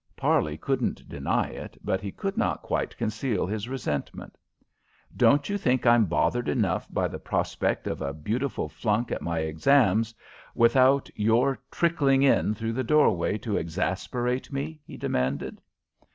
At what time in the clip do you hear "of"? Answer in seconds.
7.85-8.01